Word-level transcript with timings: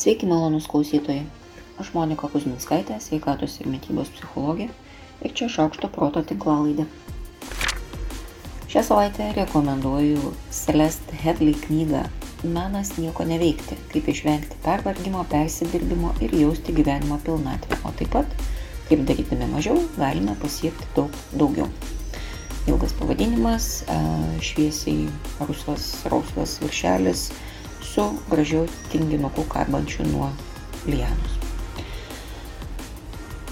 Sveiki, 0.00 0.24
malonus 0.24 0.64
klausytojai. 0.64 1.26
Aš 1.76 1.90
Monika 1.92 2.28
Kuzminskaitė, 2.32 2.94
sveikatos 3.04 3.58
ir 3.60 3.66
mytybos 3.68 4.08
psichologė 4.14 4.70
ir 5.20 5.34
čia 5.36 5.48
šaukšto 5.52 5.90
proto 5.92 6.22
tinklalaidė. 6.24 6.86
Šią 8.72 8.82
savaitę 8.86 9.26
rekomenduoju 9.36 10.32
Celeste 10.56 11.18
Headley 11.20 11.52
knygą 11.66 12.06
Menas 12.54 12.94
nieko 12.96 13.26
neveikti- 13.28 13.76
kaip 13.92 14.08
išvengti 14.08 14.56
pervargimo, 14.64 15.26
persidirbimo 15.34 16.14
ir 16.24 16.32
jausti 16.32 16.72
gyvenimo 16.72 17.20
pilnatvę, 17.28 17.76
o 17.84 17.92
taip 18.00 18.16
pat 18.16 18.32
kaip 18.88 19.04
darydami 19.04 19.50
mažiau 19.52 19.84
galime 19.98 20.38
pasiekti 20.40 20.88
daug 20.96 21.12
daugiau. 21.36 21.68
Ilgas 22.66 22.96
pavadinimas, 22.96 23.84
šviesiai 24.40 25.10
rusvas, 25.44 25.92
rausvas 26.08 26.56
viršelis 26.64 27.28
su 27.90 28.06
gražiu 28.30 28.66
tinginuku 28.92 29.42
karbančiu 29.50 30.04
nuo 30.06 30.28
lianos. 30.86 31.32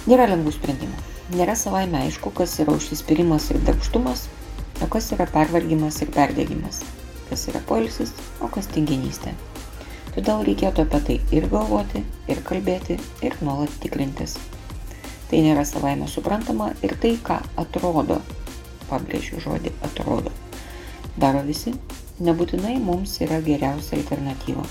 Nėra 0.06 0.28
lengvų 0.30 0.52
sprendimų. 0.54 1.06
Nėra 1.34 1.56
savaime 1.58 1.98
aišku, 2.06 2.30
kas 2.32 2.54
yra 2.62 2.76
užsispyrimas 2.78 3.50
ir 3.52 3.58
darbštumas, 3.66 4.28
o 4.80 4.86
kas 4.88 5.10
yra 5.12 5.26
pervargimas 5.28 5.98
ir 6.04 6.12
perdėgymas, 6.14 6.78
kas 7.28 7.48
yra 7.50 7.60
poilsis, 7.68 8.14
o 8.40 8.48
kas 8.54 8.70
tinginystė. 8.72 9.34
Todėl 10.14 10.46
reikėtų 10.46 10.86
apie 10.86 11.02
tai 11.08 11.18
ir 11.34 11.50
galvoti, 11.50 12.04
ir 12.30 12.40
kalbėti, 12.46 12.96
ir 13.26 13.36
nuolat 13.42 13.74
tikrintis. 13.82 14.38
Tai 15.28 15.42
nėra 15.44 15.66
savaime 15.68 16.08
suprantama 16.08 16.70
ir 16.86 16.94
tai, 17.02 17.16
ką 17.20 17.42
atrodo, 17.60 18.22
pabrėžiu 18.88 19.42
žodį 19.44 19.74
atrodo, 19.90 20.32
daro 21.20 21.42
visi, 21.44 21.74
nebūtinai 22.20 22.76
mums 22.82 23.18
yra 23.24 23.40
geriausia 23.44 23.98
alternatyva. 23.98 24.64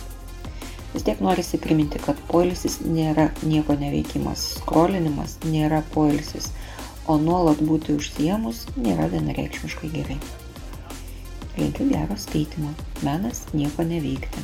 Vis 0.93 1.03
tiek 1.03 1.19
norisi 1.21 1.59
priminti, 1.61 1.99
kad 2.01 2.19
poilsis 2.31 2.79
nėra 2.81 3.29
nieko 3.43 3.75
neveikimas, 3.77 4.43
skrolinimas 4.61 5.37
nėra 5.45 5.83
poilsis, 5.93 6.51
o 7.07 7.17
nuolat 7.21 7.61
būti 7.63 7.95
užsiemus 7.95 8.65
nėra 8.75 9.07
vienareikšmiškai 9.11 9.91
gerai. 9.93 10.17
Linkiu 11.57 11.87
gero 11.89 12.15
skaitimo. 12.19 12.71
Menas 13.05 13.43
nieko 13.53 13.85
neveikti. 13.87 14.43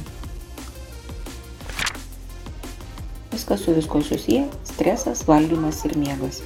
Viskas 3.34 3.66
su 3.66 3.73
visko 3.73 4.02
susiję- 4.02 4.48
stresas, 4.72 5.26
valgymas 5.28 5.86
ir 5.86 5.98
miegas. 5.98 6.42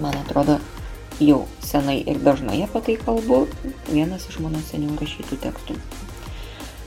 Man 0.00 0.16
atrodo, 0.16 0.58
jau 1.20 1.44
senai 1.62 2.00
ir 2.02 2.18
dažnai 2.24 2.62
apie 2.64 2.80
tai 2.86 2.96
kalbu, 2.98 3.44
vienas 3.90 4.26
iš 4.30 4.40
mano 4.42 4.62
seniau 4.66 4.96
rašytų 4.98 5.38
tekstų. 5.44 5.76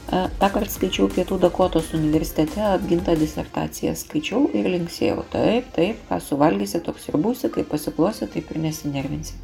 Ta 0.07 0.47
kart 0.47 0.71
skaičiau 0.71 1.09
Pietų 1.11 1.35
Dakotos 1.43 1.89
universitete 1.95 2.61
apgintą 2.63 3.17
disertaciją, 3.19 3.91
skaičiau 3.99 4.45
ir 4.55 4.69
linksėjau. 4.71 5.25
Taip, 5.33 5.67
taip, 5.75 5.99
ką 6.07 6.19
suvalgysi, 6.23 6.79
toks 6.83 7.09
ir 7.09 7.17
būsi, 7.19 7.49
kai 7.51 7.65
pasiklosi, 7.67 8.29
taip 8.31 8.53
ir 8.53 8.61
nesinervinsi. 8.63 9.35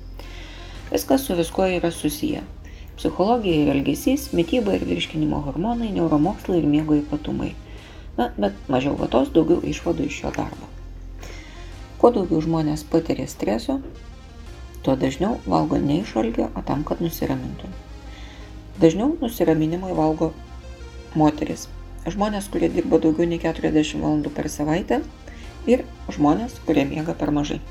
Viskas 0.91 1.27
su 1.27 1.35
viskuo 1.35 1.67
yra 1.67 1.91
susiję. 1.91 2.45
Psichologija 2.95 3.65
ir 3.65 3.73
elgesys, 3.73 4.29
mytyba 4.31 4.77
ir 4.77 4.85
virškinimo 4.87 5.41
hormonai, 5.49 5.91
neuromokslai 5.97 6.61
ir 6.61 6.69
miego 6.69 6.95
ypatumai. 6.95 7.51
Na, 8.15 8.29
bet 8.37 8.55
mažiau 8.71 8.95
vatos, 8.95 9.33
daugiau 9.35 9.59
išvadų 9.67 10.07
iš 10.07 10.21
šio 10.21 10.31
darbo. 10.37 10.69
Kuo 11.99 12.13
daugiau 12.13 12.39
žmonės 12.45 12.85
patiria 12.87 13.25
streso, 13.27 13.81
tuo 14.83 14.95
dažniau 14.99 15.37
valgo 15.47 15.77
ne 15.79 16.01
iš 16.01 16.15
algio, 16.19 16.49
o 16.55 16.63
tam, 16.67 16.83
kad 16.87 17.01
nusiramintų. 17.01 17.69
Dažniau 18.81 19.13
nusiraminimui 19.21 19.93
valgo 19.95 20.33
moteris, 21.15 21.67
žmonės, 22.09 22.49
kurie 22.51 22.69
dirba 22.73 22.99
daugiau 22.99 23.29
nei 23.29 23.39
40 23.39 24.01
valandų 24.03 24.33
per 24.33 24.49
savaitę 24.51 24.99
ir 25.69 25.85
žmonės, 26.11 26.59
kurie 26.67 26.83
miega 26.89 27.15
per 27.15 27.31
mažai. 27.31 27.61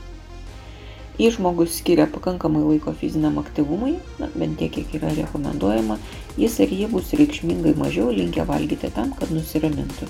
Jei 1.20 1.28
žmogus 1.34 1.74
skiria 1.77 2.06
pakankamai 2.08 2.62
laiko 2.64 2.95
fiziniam 2.96 3.36
aktyvumui, 3.42 3.98
na, 4.18 4.30
bent 4.33 4.56
tiek, 4.58 4.73
kiek 4.73 4.94
yra 4.96 5.11
rekomenduojama, 5.18 5.98
jis 6.40 6.56
ir 6.64 6.73
jie 6.73 6.89
bus 6.89 7.12
reikšmingai 7.12 7.74
mažiau 7.77 8.08
linkę 8.08 8.46
valgyti 8.48 8.89
tam, 8.96 9.12
kad 9.18 9.30
nusiramintų. 9.34 10.08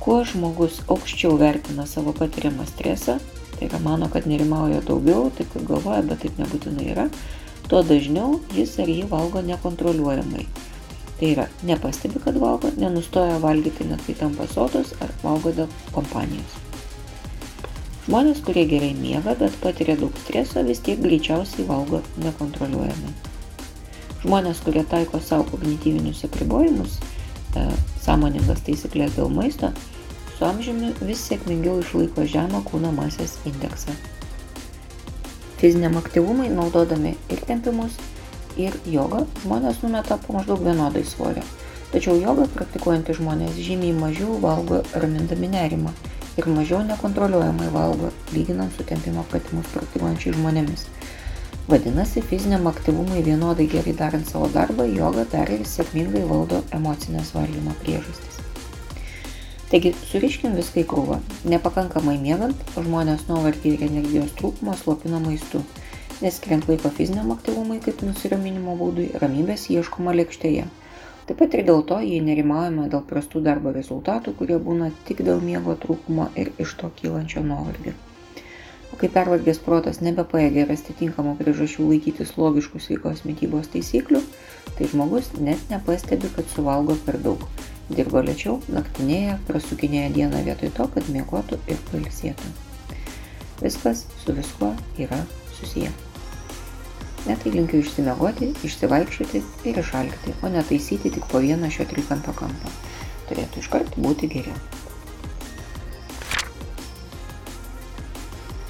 Kuo 0.00 0.22
žmogus 0.24 0.80
aukščiau 0.88 1.36
vertina 1.40 1.84
savo 1.88 2.16
patiriamą 2.16 2.64
stresą, 2.70 3.18
tai 3.58 3.70
yra 3.70 3.80
mano, 3.84 4.10
kad 4.12 4.28
nerimauja 4.30 4.82
daugiau, 4.88 5.30
taip 5.38 5.50
kaip 5.54 5.66
galvoja, 5.70 6.02
bet 6.10 6.22
taip 6.26 6.38
nebūtinai 6.42 6.90
yra, 6.92 7.08
tuo 7.70 7.82
dažniau 7.86 8.38
jis 8.54 8.76
ar 8.82 8.90
jį 8.90 9.08
valgo 9.10 9.42
nekontroliuojamai 9.44 10.46
Tai 11.18 11.30
yra, 11.30 11.46
nepastebi, 11.62 12.18
kad 12.18 12.36
valgo, 12.36 12.70
nenustoja 12.76 13.38
valgyti 13.38 13.86
net 13.86 14.02
kai 14.06 14.16
tampa 14.18 14.48
sotus 14.50 14.90
ar 15.04 15.12
valgo 15.22 15.52
dėl 15.54 15.68
kompanijos. 15.94 16.56
Žmonės, 18.04 18.40
kurie 18.44 18.64
gerai 18.68 18.90
miega, 18.98 19.36
bet 19.38 19.54
patiria 19.62 19.94
daug 20.00 20.12
streso, 20.24 20.64
vis 20.66 20.82
tiek 20.84 20.98
greičiausiai 21.00 21.68
valgo 21.68 22.02
nekontroliuojamai. 22.24 23.14
Žmonės, 24.24 24.60
kurie 24.66 24.82
taiko 24.90 25.22
savo 25.22 25.46
kognityvinius 25.52 26.24
apribojimus, 26.26 26.98
e, 27.54 27.64
sąmoningas 28.02 28.64
taisyklės 28.66 29.14
dėl 29.14 29.30
maisto, 29.30 29.70
su 30.38 30.46
amžiumi 30.48 30.92
vis 31.00 31.22
sėkmingiau 31.28 31.80
išlaiko 31.82 32.26
žemą 32.34 32.64
kūno 32.68 32.90
masės 32.96 33.38
indeksą. 33.48 33.94
Fiziniam 35.60 35.96
aktyvumui 36.00 36.50
naudodami 36.52 37.14
ir 37.32 37.44
tempimus, 37.48 37.96
ir 38.60 38.74
jogą 38.86 39.24
žmonės 39.42 39.82
numeta 39.82 40.18
po 40.26 40.36
maždaug 40.36 40.62
vienodai 40.64 41.04
svorio. 41.06 41.44
Tačiau 41.92 42.18
jogą 42.18 42.46
praktikuojantys 42.54 43.20
žmonės 43.20 43.58
žymiai 43.62 43.94
mažiau 43.94 44.38
valgo 44.42 44.82
ramindami 44.94 45.50
nerimą 45.52 45.92
ir 46.38 46.48
mažiau 46.50 46.82
nekontroliuojamai 46.86 47.68
valgo, 47.74 48.10
lyginant 48.34 48.74
su 48.74 48.86
tempimo 48.86 49.22
pratimus 49.30 49.70
praktikuojančiais 49.74 50.34
žmonėmis. 50.38 50.88
Vadinasi, 51.68 52.20
fiziniam 52.28 52.66
aktyvumui 52.68 53.22
vienodai 53.24 53.68
gerai 53.70 53.94
darant 53.96 54.28
savo 54.28 54.50
darbą, 54.52 54.84
joga 54.98 55.24
dar 55.32 55.50
ir 55.54 55.62
sėkmingai 55.64 56.26
valdo 56.28 56.60
emocinės 56.76 57.32
valdymo 57.36 57.72
priežastis. 57.84 58.42
Taigi, 59.70 59.94
suriškim 60.10 60.54
viską 60.58 60.82
į 60.82 60.88
krūvą. 60.90 61.18
Nepakankamai 61.50 62.18
miegant, 62.20 62.60
žmonės 62.76 63.26
nuovargį 63.30 63.76
ir 63.76 63.88
energijos 63.88 64.34
trūkumą 64.38 64.76
slopina 64.80 65.22
maistu 65.24 65.64
neskiriant 66.22 66.68
laiko 66.68 66.90
fiziniam 66.98 67.32
aktyvumui 67.34 67.80
kaip 67.84 68.02
nusiraminimo 68.06 68.76
būdui, 68.80 69.10
ramybės 69.22 69.68
ieškoma 69.74 70.14
lėkštėje. 70.20 70.66
Taip 71.28 71.38
pat 71.40 71.56
ir 71.56 71.64
dėl 71.68 71.84
to, 71.88 72.00
jei 72.04 72.20
nerimaujame 72.24 72.88
dėl 72.92 73.04
prastų 73.10 73.44
darbo 73.48 73.72
rezultatų, 73.76 74.36
kurie 74.40 74.58
būna 74.68 74.90
tik 75.08 75.24
dėl 75.28 75.40
miego 75.44 75.76
trūkumo 75.84 76.30
ir 76.40 76.52
iš 76.66 76.76
to 76.80 76.92
kylančio 77.00 77.44
nuovargio. 77.52 77.96
O 78.94 78.96
kai 78.96 79.08
pervargęs 79.10 79.58
protas 79.58 79.96
nebepaėgė 80.06 80.68
rasti 80.68 80.94
tinkamų 80.94 81.32
priežasčių 81.40 81.86
laikytis 81.88 82.28
logiškų 82.38 82.78
sveikos 82.78 83.24
mytybos 83.26 83.66
taisyklių, 83.72 84.20
tai 84.76 84.86
žmogus 84.92 85.32
net 85.48 85.64
nepastebi, 85.72 86.30
kad 86.36 86.46
suvalgo 86.52 86.94
per 87.08 87.18
daug. 87.24 87.42
Dirba 87.88 88.22
lėčiau, 88.22 88.60
naktinėje, 88.70 89.34
prasukinėja 89.48 90.12
dieną 90.14 90.44
vietoj 90.46 90.70
to, 90.78 90.86
kad 90.94 91.10
mėgotų 91.16 91.58
ir 91.74 91.82
pailsėtų. 91.90 92.52
Viskas 93.64 94.04
su 94.22 94.38
viskuo 94.38 94.70
yra 95.08 95.18
susiję. 95.58 95.90
Netai 97.26 97.56
linkiu 97.58 97.82
išsimiegoti, 97.82 98.52
išsivaikščioti 98.62 99.42
ir 99.72 99.82
išalkti, 99.82 100.38
o 100.38 100.54
netaisyti 100.54 101.16
tik 101.18 101.26
po 101.34 101.42
vieną 101.42 101.74
šio 101.74 101.90
trikampio 101.90 102.38
kampą. 102.44 102.78
Turėtų 103.26 103.66
iškart 103.66 103.98
būti 103.98 104.30
geriau. 104.38 104.83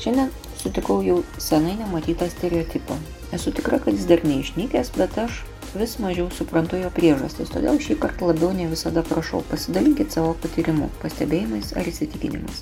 Šiandien 0.05 0.29
sutikau 0.61 0.99
jau 1.01 1.23
senai 1.41 1.79
nematytą 1.79 2.27
stereotipą. 2.29 2.99
Esu 3.33 3.53
tikra, 3.57 3.79
kad 3.81 3.95
jis 3.97 4.05
dar 4.11 4.21
neišnykęs, 4.29 4.91
bet 4.99 5.15
aš 5.23 5.39
vis 5.81 5.95
mažiau 5.97 6.27
suprantu 6.29 6.77
jo 6.77 6.91
priežastis, 6.93 7.49
todėl 7.49 7.81
šį 7.81 7.97
kartą 8.03 8.29
labiau 8.29 8.51
ne 8.53 8.67
visada 8.69 9.01
prašau 9.09 9.41
pasidalinkit 9.49 10.13
savo 10.13 10.35
patyrimu, 10.43 10.91
pastebėjimais 11.01 11.73
ar 11.81 11.89
įsitikinimais. 11.89 12.61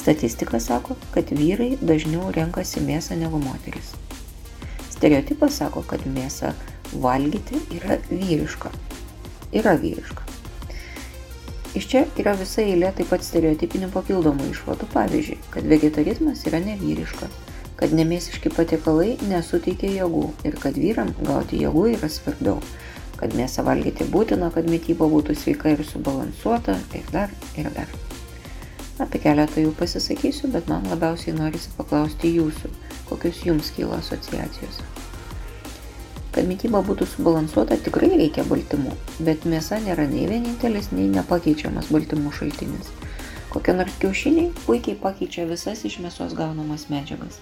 Statistika 0.00 0.58
sako, 0.64 0.98
kad 1.14 1.30
vyrai 1.38 1.76
dažniau 1.78 2.32
renkasi 2.34 2.82
mėsą 2.82 3.14
negu 3.22 3.38
moteris. 3.44 3.94
Stereotipas 4.90 5.60
sako, 5.62 5.84
kad 5.86 6.02
mėsą 6.02 6.50
valgyti 6.98 7.62
yra 7.78 8.02
vyriška. 8.10 8.74
Yra 9.54 9.78
vyriška. 9.78 10.27
Iš 11.76 11.84
čia 11.84 12.00
yra 12.16 12.32
visa 12.38 12.62
eilė 12.64 12.88
taip 12.96 13.10
pat 13.12 13.24
stereotipinių 13.26 13.90
papildomų 13.92 14.46
išvadų, 14.54 14.86
pavyzdžiui, 14.94 15.36
kad 15.52 15.66
vegetarizmas 15.68 16.46
yra 16.48 16.62
nevyriška, 16.64 17.28
kad 17.76 17.92
nemėsiški 17.92 18.52
patiekalai 18.56 19.18
nesuteikia 19.28 19.90
jėgų 19.98 20.24
ir 20.48 20.56
kad 20.62 20.78
vyram 20.80 21.12
gauti 21.20 21.60
jėgų 21.60 21.84
yra 21.92 22.08
svarbiau, 22.08 22.56
kad 23.20 23.36
mėsą 23.36 23.66
valgyti 23.68 24.08
būtina, 24.08 24.48
kad 24.54 24.70
mytyba 24.70 25.10
būtų 25.12 25.36
sveika 25.36 25.74
ir 25.74 25.84
subalansuota 25.84 26.78
ir 26.96 27.12
dar 27.12 27.34
ir 27.60 27.68
dar. 27.76 27.92
Apie 28.98 29.20
keletą 29.22 29.62
jų 29.62 29.74
pasisakysiu, 29.78 30.48
bet 30.54 30.72
man 30.72 30.88
labiausiai 30.90 31.36
norisi 31.36 31.70
paklausti 31.76 32.32
jūsų, 32.38 32.72
kokius 33.12 33.44
jums 33.46 33.70
kyla 33.76 34.00
asociacijos. 34.00 34.80
Kad 36.32 36.48
mytyba 36.48 36.82
būtų 36.84 37.06
subalansuota, 37.08 37.78
tikrai 37.80 38.10
reikia 38.12 38.44
baltymų, 38.48 38.92
bet 39.24 39.46
mėsa 39.48 39.78
nėra 39.80 40.04
nei 40.10 40.26
vienintelis, 40.28 40.90
nei 40.92 41.08
nepakeičiamas 41.12 41.88
baltymų 41.94 42.32
šaltinis. 42.36 42.90
Kokie 43.48 43.72
nors 43.72 43.94
kiaušiniai 44.02 44.50
puikiai 44.66 44.98
pakeičia 45.00 45.46
visas 45.48 45.86
iš 45.88 45.96
mėsos 46.04 46.34
gaunamas 46.36 46.90
medžiagas. 46.92 47.40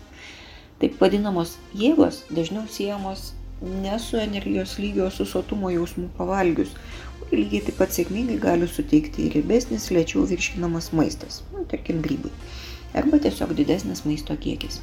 Taip 0.79 1.01
vadinamos 1.03 1.57
jėgos 1.75 2.23
dažniau 2.31 2.69
siejamos 2.71 3.33
ne 3.61 3.99
su 3.99 4.17
energijos 4.17 4.79
lygio, 4.79 5.11
su 5.11 5.27
sotumo 5.27 5.71
jausmu 5.73 6.11
pavalgius, 6.19 6.75
kurį 7.21 7.43
lygiai 7.43 7.65
taip 7.67 7.81
pat 7.81 7.95
sėkmingai 7.97 8.37
gali 8.43 8.69
suteikti 8.71 9.27
ir 9.27 9.39
riebesnis, 9.39 9.89
lėčiau 9.91 10.27
virškinamas 10.31 10.93
maistas, 10.95 11.41
nu, 11.55 11.65
tarkim 11.71 12.03
grybai, 12.05 12.31
arba 12.95 13.19
tiesiog 13.25 13.57
didesnis 13.59 14.05
maisto 14.07 14.37
kiekis. 14.47 14.79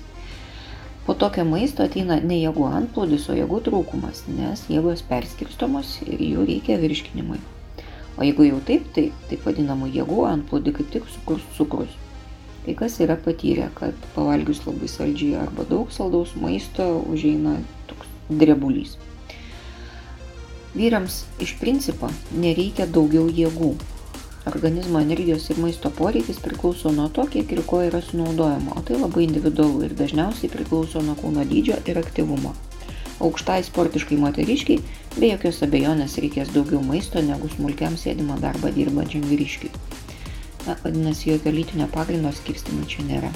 Po 1.13 1.19
tokio 1.19 1.44
maisto 1.45 1.83
ateina 1.86 2.15
ne 2.25 2.39
jėgų 2.39 2.63
antplūdis, 2.74 3.27
o 3.30 3.36
jėgų 3.38 3.60
trūkumas, 3.68 4.24
nes 4.33 4.63
jėgos 4.65 5.04
perskirstomos 5.06 5.92
ir 6.07 6.24
jų 6.25 6.45
reikia 6.48 6.80
virškinimui. 6.81 7.38
O 8.18 8.25
jeigu 8.25 8.48
jau 8.48 8.57
taip, 8.65 8.88
tai 8.95 9.04
taip 9.30 9.45
vadinamų 9.45 9.92
jėgų 9.94 10.24
antplūdį 10.31 10.74
kaip 10.80 10.89
tik 10.95 11.12
sukurs 11.13 11.45
cukrus. 11.54 11.94
Kai 12.65 12.74
kas 12.80 12.98
yra 13.06 13.13
patyrę, 13.27 13.68
kad 13.77 14.10
pavalgius 14.15 14.63
labai 14.65 14.89
saldžiai 14.89 15.38
arba 15.44 15.68
daug 15.69 15.94
saldaus 15.94 16.33
maisto 16.33 16.89
užeina 17.13 17.60
toks 17.92 18.10
drebulys. 18.42 18.98
Vyrams 20.74 21.27
iš 21.45 21.54
principo 21.62 22.10
nereikia 22.33 22.89
daugiau 22.89 23.30
jėgų, 23.30 23.75
Organizmo 24.45 25.00
energijos 25.00 25.50
ir 25.50 25.60
maisto 25.63 25.90
poreikis 25.90 26.40
priklauso 26.44 26.92
nuo 26.92 27.07
to, 27.16 27.24
kiek 27.31 27.51
ir 27.56 27.62
ko 27.68 27.80
yra 27.86 28.01
sunaudojama, 28.04 28.74
o 28.75 28.81
tai 28.84 28.98
labai 29.00 29.24
individualu 29.24 29.86
ir 29.88 29.95
dažniausiai 29.95 30.51
priklauso 30.51 31.01
nuo 31.01 31.16
kūno 31.22 31.45
dydžio 31.48 31.78
ir 31.88 32.00
aktyvumo. 32.01 32.51
Aukštai 33.24 33.63
sportiškai 33.63 34.18
moteriškiai 34.19 34.81
be 35.16 35.30
jokios 35.30 35.62
abejonės 35.63 36.18
reikės 36.19 36.51
daugiau 36.51 36.84
maisto 36.84 37.24
negu 37.24 37.48
smulkiam 37.56 37.95
sėdimą 38.01 38.36
darbą 38.44 38.74
dirbančiam 38.75 39.24
vyriškiui. 39.31 39.72
Na, 40.68 40.75
vadinasi, 40.84 41.30
jokio 41.31 41.56
lytinio 41.56 41.88
pagrindo 41.96 42.36
skirstimų 42.36 42.88
čia 42.92 43.07
nėra. 43.07 43.31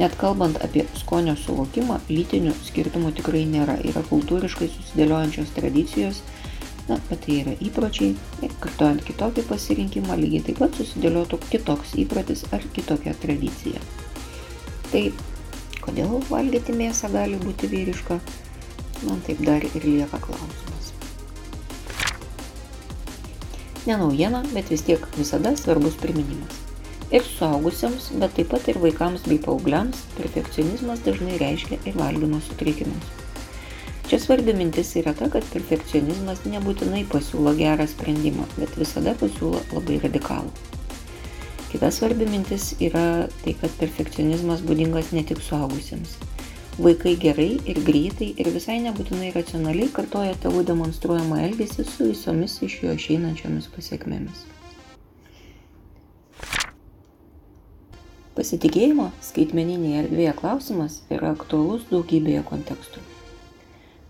Net 0.00 0.16
kalbant 0.20 0.56
apie 0.64 0.86
skonio 0.96 1.36
suvokimą, 1.40 2.00
lytinių 2.08 2.56
skirtumų 2.64 3.12
tikrai 3.20 3.44
nėra. 3.48 3.76
Yra 3.84 4.00
kultūriškai 4.08 4.68
susidėliojančios 4.72 5.52
tradicijos 5.56 6.24
Na, 6.86 7.00
bet 7.08 7.24
tai 7.24 7.40
yra 7.42 7.52
įpročiai 7.66 8.12
ir 8.46 8.52
kartuojant 8.62 9.02
kitokį 9.08 9.42
pasirinkimą 9.48 10.18
lygiai 10.20 10.44
taip 10.46 10.60
pat 10.62 10.76
susidėliotų 10.78 11.40
kitoks 11.50 11.96
įprotis 12.02 12.44
ar 12.54 12.62
kitokia 12.76 13.14
tradicija. 13.24 13.82
Tai 14.92 15.02
kodėl 15.82 16.20
valgyti 16.30 16.76
mėsą 16.78 17.10
gali 17.10 17.40
būti 17.42 17.70
vyriška, 17.72 18.20
man 19.08 19.24
taip 19.26 19.42
dar 19.48 19.66
ir 19.66 19.82
lieka 19.82 20.22
klausimas. 20.22 20.92
Ne 23.86 23.98
naujiena, 23.98 24.44
bet 24.54 24.70
vis 24.70 24.86
tiek 24.86 25.02
visada 25.18 25.56
svarbus 25.58 25.98
priminimas. 25.98 26.62
Ir 27.14 27.22
suaugusiems, 27.22 28.12
bet 28.22 28.38
taip 28.38 28.54
pat 28.54 28.66
ir 28.70 28.78
vaikams 28.82 29.26
bei 29.26 29.42
paaugliams 29.42 30.06
perfekcionizmas 30.16 31.02
dažnai 31.06 31.38
reiškia 31.42 31.82
ir 31.86 31.98
valgymo 31.98 32.42
sutrikimus. 32.46 33.15
Čia 34.06 34.20
svarbi 34.22 34.52
mintis 34.54 34.92
yra 35.00 35.10
ta, 35.18 35.26
kad 35.26 35.42
perfekcionizmas 35.50 36.44
nebūtinai 36.46 37.00
pasiūlo 37.10 37.56
gerą 37.58 37.88
sprendimą, 37.90 38.44
bet 38.54 38.76
visada 38.78 39.16
pasiūlo 39.18 39.58
labai 39.72 39.96
radikalų. 40.04 40.52
Kita 41.72 41.90
svarbi 41.90 42.28
mintis 42.30 42.68
yra 42.78 43.26
tai, 43.40 43.56
kad 43.58 43.74
perfekcionizmas 43.80 44.62
būdingas 44.68 45.10
ne 45.10 45.24
tik 45.26 45.42
suaugusiems. 45.42 46.14
Vaikai 46.78 47.16
gerai 47.18 47.48
ir 47.66 47.80
greitai 47.82 48.28
ir 48.38 48.52
visai 48.54 48.78
nebūtinai 48.84 49.32
racionaliai 49.34 49.90
kartoja 49.98 50.38
tėvų 50.38 50.62
demonstruojamą 50.70 51.42
elgesį 51.48 51.88
su 51.90 52.08
visomis 52.12 52.60
iš 52.62 52.78
jo 52.84 52.94
išeinančiomis 52.94 53.66
pasiekmėmis. 53.74 54.46
Pasitikėjimo 58.38 59.10
skaitmeninėje 59.32 60.06
erdvėje 60.06 60.38
klausimas 60.38 61.02
yra 61.10 61.34
aktualus 61.34 61.90
daugybėje 61.90 62.46
kontekstų. 62.46 63.02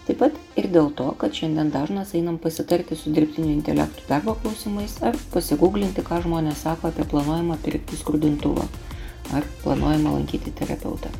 Taip 0.07 0.21
pat 0.23 0.37
ir 0.55 0.69
dėl 0.71 0.93
to, 0.95 1.09
kad 1.19 1.35
šiandien 1.35 1.73
dažnas 1.75 2.13
einam 2.15 2.37
pasitarti 2.39 2.95
su 2.95 3.11
dirbtiniu 3.11 3.51
intelektu 3.51 4.05
darbo 4.07 4.37
klausimais 4.43 5.01
ar 5.03 5.19
pasigūglinti, 5.33 6.05
ką 6.07 6.21
žmonės 6.23 6.63
sako 6.63 6.93
apie 6.93 7.07
planuojamą 7.11 7.57
pirkti 7.65 7.99
skrudintuvą 7.99 8.69
ar 9.35 9.49
planuojamą 9.65 10.15
lankyti 10.21 10.55
terapeutą. 10.55 11.11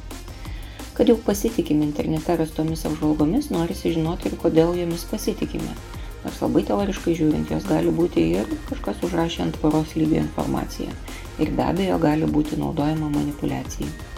Kad 0.95 1.11
jau 1.11 1.19
pasitikim 1.27 1.83
internete 1.83 2.39
rastomis 2.39 2.87
apžvalgomis, 2.87 3.51
norisi 3.51 3.91
žinoti 3.93 4.31
ir 4.31 4.39
kodėl 4.41 4.77
jomis 4.79 5.03
pasitikime. 5.11 5.75
Nors 6.23 6.39
labai 6.43 6.63
teoriškai 6.71 7.19
žiūrint, 7.19 7.51
jos 7.51 7.67
gali 7.67 7.91
būti 7.95 8.23
ir 8.39 8.49
kažkas 8.71 9.03
užrašė 9.07 9.43
ant 9.45 9.59
tvaros 9.59 9.93
lygio 9.99 10.23
informaciją. 10.23 10.95
Ir 11.43 11.51
be 11.59 11.67
abejo 11.67 11.99
gali 12.03 12.31
būti 12.39 12.59
naudojama 12.63 13.11
manipulacijai. 13.19 14.16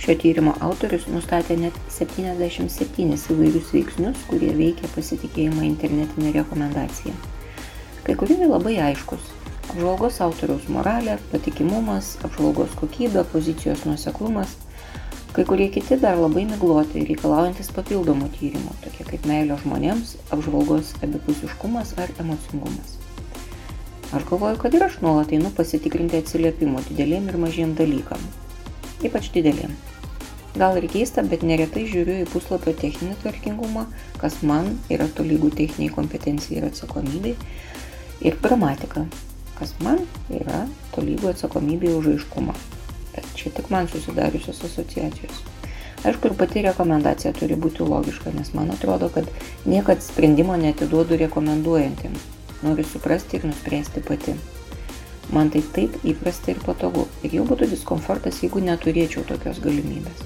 Šio 0.00 0.14
tyrimo 0.16 0.54
autorius 0.64 1.02
nustatė 1.12 1.58
net 1.60 1.74
77 1.92 3.10
įvairius 3.34 3.66
veiksnius, 3.74 4.22
kurie 4.30 4.48
veikia 4.56 4.88
pasitikėjimą 4.94 5.66
internetinė 5.66 6.32
rekomendacija. 6.38 7.12
Kai 8.06 8.16
kurie 8.22 8.38
labai 8.40 8.78
aiškus- 8.86 9.28
apžvalgos 9.74 10.22
autoriaus 10.24 10.64
moralė, 10.72 11.18
patikimumas, 11.34 12.14
apžvalgos 12.24 12.72
kokybė, 12.80 13.26
pozicijos 13.34 13.84
nuoseklumas. 13.84 14.56
Kai 15.36 15.44
kurie 15.44 15.68
kiti 15.68 16.00
dar 16.00 16.16
labai 16.16 16.46
migloti, 16.48 17.04
reikalaujantis 17.12 17.68
papildomų 17.76 18.32
tyrimų, 18.40 18.72
tokie 18.86 19.04
kaip 19.04 19.28
meilio 19.28 19.60
žmonėms, 19.60 20.16
apžvalgos 20.32 20.96
abipusiškumas 21.04 21.92
ar 21.98 22.08
emocingumas. 22.24 22.96
Aš 24.16 24.24
galvoju, 24.32 24.56
kad 24.64 24.74
ir 24.74 24.82
aš 24.88 25.02
nuolat 25.04 25.30
einu 25.36 25.52
pasitikrinti 25.60 26.24
atsiliepimų 26.24 26.88
dideliem 26.88 27.28
ir 27.28 27.36
mažiem 27.36 27.76
dalykam. 27.76 28.30
Ypač 29.00 29.30
dideliem. 29.32 29.72
Gal 30.58 30.76
ir 30.80 30.88
keista, 30.90 31.22
bet 31.22 31.44
neretai 31.46 31.84
žiūriu 31.86 32.24
į 32.24 32.28
puslapio 32.32 32.74
techninį 32.74 33.14
tvarkingumą, 33.22 33.84
kas 34.18 34.40
man 34.42 34.72
yra 34.90 35.06
tolygų 35.14 35.52
techniniai 35.54 35.94
kompetencijai 35.94 36.58
ir 36.58 36.66
atsakomybei, 36.66 37.36
ir 38.26 38.36
gramatika, 38.42 39.06
kas 39.60 39.76
man 39.84 40.02
yra 40.34 40.64
tolygų 40.96 41.30
atsakomybė 41.30 41.94
už 42.00 42.12
aiškumą. 42.16 42.56
Bet 43.14 43.30
čia 43.38 43.54
tik 43.54 43.70
man 43.70 43.88
susidariusios 43.92 44.60
asociacijos. 44.66 45.40
Aišku, 46.00 46.30
ir 46.30 46.36
pati 46.40 46.62
rekomendacija 46.64 47.32
turi 47.36 47.56
būti 47.60 47.84
logiška, 47.86 48.32
nes 48.34 48.54
man 48.56 48.72
atrodo, 48.72 49.10
kad 49.12 49.28
niekad 49.68 50.02
sprendimo 50.02 50.56
netiduodu 50.56 51.18
rekomenduojantiem. 51.20 52.16
Noriu 52.64 52.86
suprasti 52.88 53.38
ir 53.38 53.46
nuspręsti 53.48 54.02
pati. 54.08 54.34
Man 55.28 55.50
tai 55.54 55.60
taip 55.76 55.98
įprasta 56.02 56.50
ir 56.50 56.62
patogu. 56.64 57.04
Ir 57.22 57.36
jau 57.36 57.44
būtų 57.46 57.68
diskomfortas, 57.70 58.40
jeigu 58.42 58.62
neturėčiau 58.64 59.22
tokios 59.28 59.60
galimybės. 59.62 60.24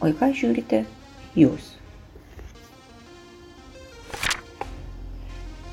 O 0.00 0.08
į 0.08 0.16
ką 0.16 0.30
žiūrite 0.34 0.80
jūs? 1.36 1.76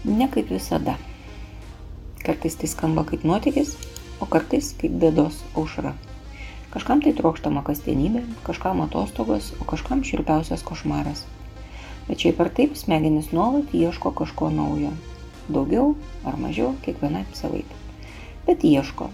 Ne 0.05 0.27
kaip 0.31 0.51
visada. 0.53 0.97
Kartais 2.21 2.59
tai 2.59 2.69
skamba 2.69 3.07
kaip 3.07 3.23
nuotykis, 3.25 3.73
o 4.19 4.27
kartais 4.29 4.73
kaip 4.77 4.93
bėdos 5.01 5.41
aušra. 5.55 5.95
Kažkam 6.71 7.01
tai 7.01 7.15
trokštama 7.17 7.63
kasdienybė, 7.65 8.21
kažkam 8.45 8.83
atostogos, 8.83 9.53
o 9.57 9.65
kažkam 9.65 10.03
širpiausias 10.05 10.61
košmaras. 10.67 11.23
Bet 12.07 12.21
šiaip 12.23 12.39
ar 12.43 12.51
taip 12.59 12.75
smegenys 12.79 13.31
nuolat 13.35 13.73
ieško 13.75 14.11
kažko 14.15 14.51
naujo. 14.53 14.91
Daugiau 15.47 15.95
ar 16.27 16.35
mažiau, 16.39 16.73
kiekvienai 16.83 17.23
savaip. 17.33 17.69
Bet 18.47 18.63
ieško. 18.67 19.09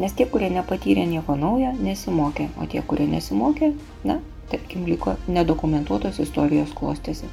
Nes 0.00 0.14
tie, 0.18 0.26
kurie 0.26 0.50
nepatyrė 0.54 1.04
nieko 1.06 1.36
naujo, 1.38 1.70
nesimokė, 1.78 2.48
o 2.58 2.66
tie, 2.70 2.82
kurie 2.86 3.06
nesimokė, 3.10 3.72
na, 4.06 4.20
tarkim, 4.50 4.86
liko 4.86 5.16
nedokumentuotos 5.28 6.20
istorijos 6.22 6.74
klostėsi. 6.78 7.30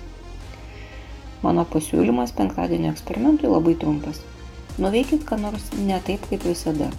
Mano 1.43 1.67
pasiūlymas 1.69 2.33
penktadienio 2.37 2.89
eksperimentui 2.93 3.49
labai 3.51 3.75
trumpas. 3.77 4.23
Nuveikit 4.81 5.25
ką 5.25 5.37
nors 5.41 5.69
ne 5.77 5.97
taip 6.05 6.25
kaip 6.29 6.45
visada. 6.49 6.89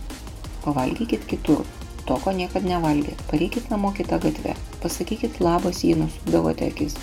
Pavalgykit 0.62 1.26
kitur, 1.30 1.66
to, 2.06 2.16
ko 2.22 2.34
niekad 2.34 2.66
nevalgėt. 2.66 3.20
Pareikit 3.30 3.70
namo 3.70 3.90
kitą 3.94 4.18
gatvę. 4.22 4.54
Pasakykit 4.82 5.38
labas, 5.42 5.82
jei 5.84 5.98
nusukdavote 5.98 6.70
akis. 6.70 6.94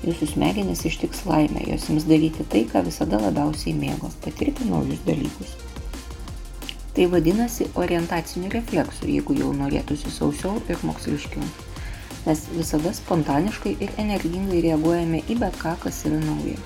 Jūsų 0.00 0.30
smegenys 0.34 0.84
ištiks 0.88 1.24
laimę, 1.28 1.64
jos 1.68 1.88
jums 1.90 2.06
daryti 2.08 2.46
tai, 2.52 2.66
ką 2.68 2.84
visada 2.86 3.20
labiausiai 3.20 3.74
mėgo- 3.76 4.12
patirti 4.24 4.68
naujus 4.68 5.02
dalykus. 5.06 5.56
Tai 6.94 7.06
vadinasi 7.06 7.68
orientaciniu 7.74 8.50
refleksu, 8.50 9.06
jeigu 9.06 9.36
jau 9.36 9.52
norėtųsi 9.52 10.10
sausiau 10.10 10.62
ir 10.68 10.78
moksliškiau 10.82 11.68
mes 12.26 12.42
visada 12.52 12.92
spontaniškai 12.92 13.76
ir 13.80 13.92
energingai 14.00 14.60
reaguojame 14.66 15.22
į 15.30 15.38
bet 15.40 15.56
ką, 15.60 15.74
kas 15.84 16.02
yra 16.08 16.20
nauja. 16.20 16.58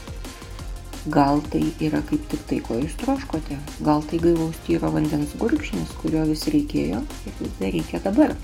Gal 1.14 1.42
tai 1.52 1.62
yra 1.84 2.00
kaip 2.08 2.22
tik 2.32 2.44
tai, 2.48 2.60
ko 2.64 2.78
jūs 2.80 2.96
troškote, 3.02 3.58
gal 3.86 4.02
tai 4.10 4.20
gaivaus 4.22 4.58
tyro 4.66 4.90
vandens 4.94 5.34
gurkšnis, 5.40 5.92
kurio 6.00 6.24
vis 6.30 6.46
reikėjo 6.54 7.02
ir 7.28 7.40
vis 7.40 7.58
dar 7.60 7.74
reikia 7.76 8.00
dabar. 8.06 8.36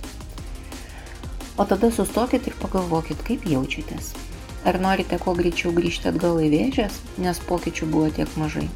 O 1.56 1.66
tada 1.68 1.90
sustokit 1.92 2.46
ir 2.46 2.58
pagalvokit, 2.60 3.24
kaip 3.26 3.48
jaučiatės. 3.48 4.12
Ar 4.60 4.76
norite 4.76 5.16
kuo 5.16 5.32
greičiau 5.32 5.70
grįžti 5.72 6.10
atgal 6.10 6.36
į 6.44 6.50
vėžės, 6.52 6.98
nes 7.24 7.38
pokyčių 7.48 7.86
buvo 7.88 8.10
tiek 8.12 8.32
mažai? 8.36 8.66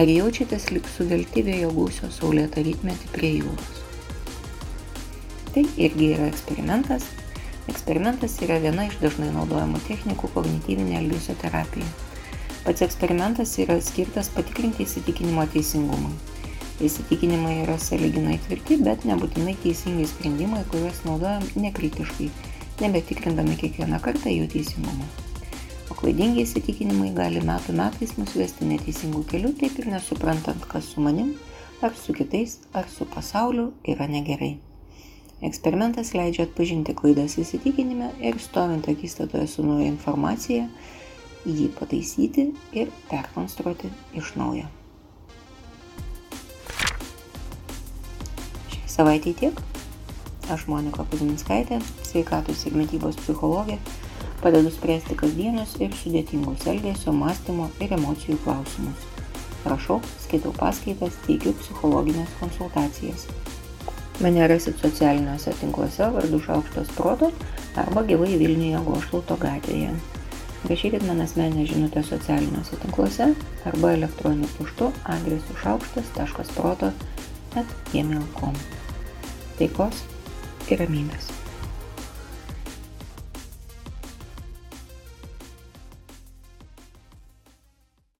Ar 0.00 0.08
jaučiatės 0.08 0.70
lik 0.72 0.86
suvelti 0.88 1.42
vėjo 1.44 1.68
gūsio 1.76 2.08
saulėtą 2.08 2.62
rytmetį 2.64 3.10
prie 3.12 3.32
jūros? 3.42 3.82
Tai 5.52 5.66
irgi 5.76 6.08
yra 6.14 6.30
eksperimentas. 6.30 7.04
Eksperimentas 7.68 8.38
yra 8.46 8.56
viena 8.62 8.86
iš 8.88 8.96
dažnai 9.02 9.28
naudojamų 9.34 9.82
technikų 9.84 10.30
kognityvinė 10.32 10.96
elgesio 11.02 11.36
terapija. 11.42 11.90
Pats 12.64 12.86
eksperimentas 12.86 13.52
yra 13.60 13.76
skirtas 13.84 14.32
patikrinti 14.32 14.86
įsitikinimo 14.86 15.44
teisingumui. 15.52 16.14
Įsitikinimai 16.80 17.58
yra 17.66 17.76
saliginai 17.76 18.38
tvirti, 18.46 18.80
bet 18.80 19.04
nebūtinai 19.04 19.58
teisingi 19.60 20.08
sprendimai, 20.08 20.64
kuriuos 20.72 21.04
naudojam 21.04 21.44
nekritiškai 21.66 22.30
nebetikrindami 22.80 23.58
kiekvieną 23.60 24.00
kartą 24.02 24.32
jų 24.32 24.48
teisingumo. 24.54 25.06
O 25.92 25.96
klaidingi 25.98 26.46
įsitikinimai 26.46 27.10
gali 27.16 27.42
metų 27.44 27.74
metais 27.76 28.16
mus 28.16 28.32
vesti 28.38 28.64
neteisingų 28.64 29.26
kelių, 29.28 29.52
taip 29.60 29.76
ir 29.82 29.90
nesuprantant, 29.92 30.64
kas 30.70 30.88
su 30.94 31.04
manim, 31.04 31.34
ar 31.84 31.92
su 31.98 32.14
kitais, 32.16 32.60
ar 32.72 32.88
su 32.88 33.04
pasauliu 33.10 33.72
yra 33.84 34.06
negerai. 34.08 34.54
Eksperimentas 35.42 36.12
leidžia 36.14 36.46
atpažinti 36.46 36.94
klaidas 36.94 37.34
įsitikinime 37.42 38.12
ir 38.22 38.38
stovint 38.38 38.86
akistatoje 38.88 39.48
su 39.50 39.64
nauja 39.66 39.88
informacija, 39.90 40.68
jį 41.42 41.66
pataisyti 41.74 42.46
ir 42.78 42.92
perkonstruoti 43.10 43.90
iš 44.14 44.32
naujo. 44.38 44.70
Šiai 48.70 48.94
savaitai 48.96 49.34
tiek. 49.42 49.62
Aš 50.52 50.66
Monika 50.68 51.06
Kuzinskaitė, 51.08 51.78
sveikatos 52.04 52.66
ir 52.68 52.74
mytybos 52.76 53.16
psichologė, 53.22 53.78
padedu 54.42 54.72
spręsti 54.74 55.16
kasdienius 55.16 55.78
ir 55.80 55.94
sudėtingus 55.96 56.66
elgesio, 56.68 57.14
mąstymo 57.16 57.70
ir 57.80 57.94
emocijų 57.96 58.36
klausimus. 58.44 59.06
Rašau, 59.64 60.02
skaitau 60.26 60.52
paskaitas, 60.58 61.16
teikiu 61.24 61.54
psichologinės 61.62 62.36
konsultacijas. 62.40 63.24
Mane 64.20 64.44
rasit 64.50 64.76
socialiniuose 64.82 65.54
tinkluose 65.62 66.10
vardu 66.14 66.42
Šaukštas 66.44 66.92
Proto 66.98 67.30
arba 67.80 68.04
gyvai 68.06 68.36
Vilniuje 68.36 68.84
Gošlauto 68.84 69.38
gatvėje. 69.40 69.94
Rašykit 70.68 71.08
man 71.08 71.24
asmenę 71.24 71.64
žinutę 71.66 72.04
socialiniuose 72.06 72.76
tinkluose 72.84 73.32
arba 73.66 73.96
elektroniniu 73.96 74.52
paštu 74.58 74.92
adresu 75.16 75.56
šaukštas.proto 75.64 76.92
at 77.56 77.76
gmail.com. 77.92 78.56
Taikos 79.58 80.04
ir 80.70 80.84
ramybės 80.84 81.41